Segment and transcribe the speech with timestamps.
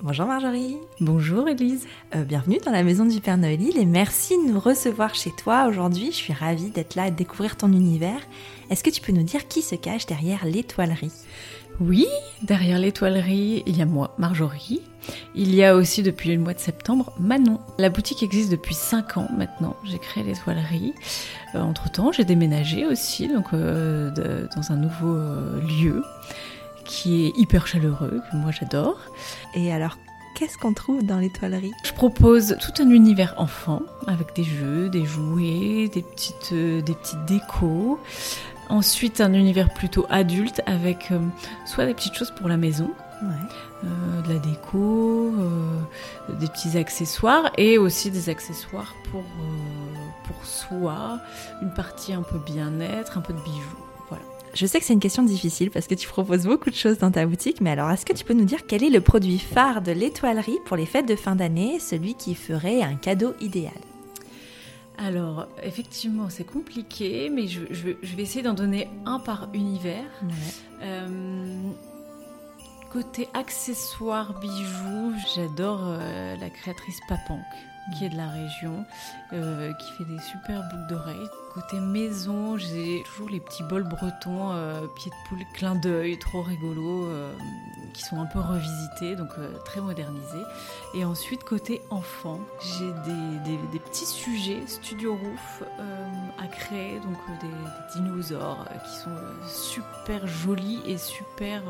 [0.00, 0.76] Bonjour Marjorie.
[1.00, 1.86] Bonjour Elise.
[2.14, 5.66] Euh, bienvenue dans la maison du Père Noël et merci de nous recevoir chez toi
[5.66, 6.06] aujourd'hui.
[6.06, 8.20] Je suis ravie d'être là et de découvrir ton univers.
[8.70, 11.12] Est-ce que tu peux nous dire qui se cache derrière l'étoilerie?
[11.80, 12.06] Oui,
[12.42, 14.80] derrière l'étoilerie, il y a moi, Marjorie.
[15.34, 17.60] Il y a aussi depuis le mois de septembre Manon.
[17.78, 19.76] La boutique existe depuis 5 ans maintenant.
[19.84, 20.92] J'ai créé l'étoilerie.
[21.54, 26.02] Euh, entre-temps, j'ai déménagé aussi donc, euh, de- dans un nouveau euh, lieu
[26.84, 28.98] qui est hyper chaleureux, que moi j'adore.
[29.54, 29.96] Et alors,
[30.34, 31.72] qu'est-ce qu'on trouve dans l'étoilerie?
[31.84, 37.24] Je propose tout un univers enfant avec des jeux, des jouets, des petites, des petites
[37.26, 37.98] décos.
[38.68, 41.18] Ensuite, un univers plutôt adulte avec euh,
[41.66, 42.90] soit des petites choses pour la maison,
[43.22, 43.28] Ouais.
[43.84, 45.80] euh, de la déco, euh,
[46.38, 49.24] des petits accessoires et aussi des accessoires pour,
[50.24, 51.18] pour soi,
[51.62, 53.76] une partie un peu bien-être, un peu de bijoux.
[54.08, 54.22] Voilà.
[54.54, 57.10] Je sais que c'est une question difficile parce que tu proposes beaucoup de choses dans
[57.10, 59.80] ta boutique, mais alors est-ce que tu peux nous dire quel est le produit phare
[59.82, 63.72] de l'étoilerie pour les fêtes de fin d'année, celui qui ferait un cadeau idéal?
[64.98, 69.48] Alors, effectivement, c'est compliqué, mais je, je vais- je vais essayer d'en donner un par
[69.54, 70.10] univers.
[70.82, 71.70] Euh,
[72.90, 77.44] côté accessoires, bijoux, j'adore euh, la créatrice Papank,
[77.94, 78.84] qui est de la région,
[79.32, 81.28] euh, qui fait des super boucles d'oreilles.
[81.52, 86.42] Côté maison, j'ai toujours les petits bols bretons, euh, pieds de poule, clin d'œil, trop
[86.42, 87.32] rigolos, euh,
[87.94, 89.30] qui sont un peu revisités, donc
[89.64, 90.44] très modernisés.
[90.94, 92.92] Et ensuite, côté enfant, j'ai
[93.72, 95.62] des, petits sujets Studio Roof
[96.38, 99.16] à créer, donc des, dinosaures qui sont
[99.46, 101.62] super jolis et super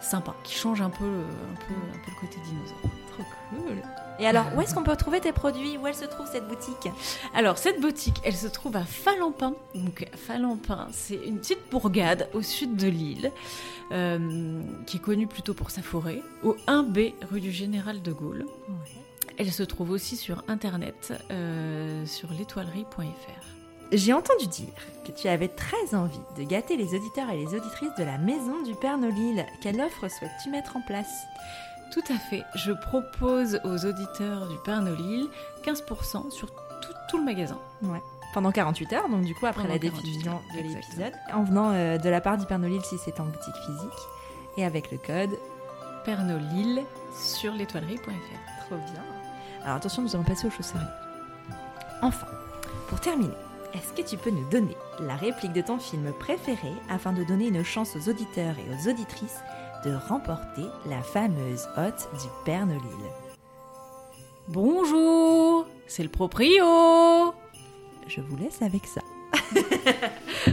[0.00, 3.05] sympas, qui changent un peu, un peu, un peu le côté dinosaure.
[3.16, 3.82] Trop cool.
[4.18, 5.76] Et alors, où est-ce qu'on peut trouver tes produits?
[5.78, 6.88] Où elle se trouve cette boutique?
[7.34, 9.54] Alors, cette boutique, elle se trouve à Falampin.
[9.74, 13.32] Donc, Falampin, c'est une petite bourgade au sud de l'île,
[13.92, 18.46] euh, qui est connue plutôt pour sa forêt, au 1B rue du Général de Gaulle.
[19.38, 23.56] Elle se trouve aussi sur internet, euh, sur l'étoilerie.fr.
[23.92, 24.74] J'ai entendu dire
[25.04, 28.62] que tu avais très envie de gâter les auditeurs et les auditrices de la maison
[28.64, 29.46] du Père Nolil.
[29.60, 31.24] Quelle offre souhaites-tu mettre en place?
[31.92, 32.44] Tout à fait.
[32.54, 35.28] Je propose aux auditeurs du Père Nolil
[35.64, 37.58] 15% sur tout, tout le magasin.
[37.82, 38.00] Ouais.
[38.34, 41.70] Pendant 48 heures, donc du coup après Pendant la 48 diffusion de l'épisode, en venant
[41.72, 44.00] euh, de la part du Père si c'est en boutique physique,
[44.56, 45.38] et avec le code
[46.04, 46.82] Père Nolil
[47.14, 48.66] sur l'étoilerie.fr.
[48.66, 49.02] Trop bien.
[49.64, 50.86] Alors attention, nous allons passer aux choses sérieuses.
[52.02, 52.26] Enfin,
[52.88, 53.32] pour terminer,
[53.74, 57.48] est-ce que tu peux nous donner la réplique de ton film préféré afin de donner
[57.48, 59.40] une chance aux auditeurs et aux auditrices
[59.86, 62.82] de remporter la fameuse hotte du Père Nolil
[64.48, 66.64] Bonjour, c'est le proprio.
[68.08, 69.00] Je vous laisse avec ça.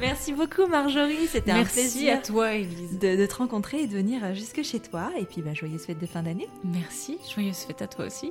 [0.00, 2.98] Merci beaucoup Marjorie, c'était un plaisir à toi, Elise.
[2.98, 5.10] de, de te rencontrer et de venir jusque chez toi.
[5.18, 6.48] Et puis bah, joyeuse fête de fin d'année.
[6.64, 8.30] Merci, joyeuse fête à toi aussi.